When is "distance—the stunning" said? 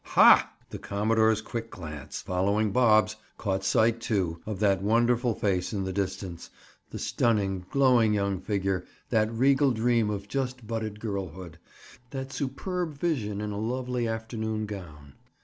5.93-7.67